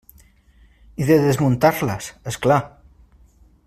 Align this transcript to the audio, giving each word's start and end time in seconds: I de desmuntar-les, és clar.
I 1.03 1.09
de 1.11 1.19
desmuntar-les, 1.27 2.11
és 2.33 2.43
clar. 2.47 2.61